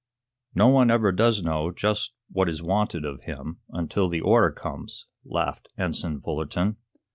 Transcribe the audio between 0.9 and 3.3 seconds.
does know just what is wanted of